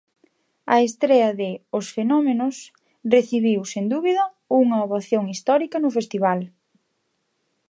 [0.73, 2.55] A estrea de "Os Fenómenos"
[3.15, 4.23] recibiu, sen dúbida,
[4.61, 6.39] unha ovación histórica no festival.